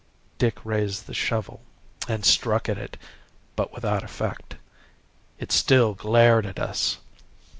"Dick 0.39 0.65
raised 0.65 1.05
the 1.05 1.13
shovel 1.13 1.61
and 2.07 2.25
struck 2.25 2.67
at 2.67 2.79
it, 2.79 2.97
but 3.55 3.71
without 3.71 4.03
effect 4.03 4.55
it 5.37 5.51
still 5.51 5.93
glared 5.93 6.47
at 6.47 6.57
us. 6.57 6.97